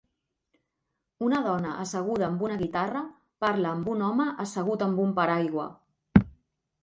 Una 1.25 1.41
dona 1.47 1.73
asseguda 1.83 2.25
amb 2.27 2.41
una 2.47 2.55
guitarra 2.61 3.03
parla 3.45 3.73
amb 3.73 3.91
un 3.95 4.01
home 4.07 4.27
assegut 4.45 4.87
amb 4.87 5.03
un 5.05 5.11
paraigua. 5.19 5.67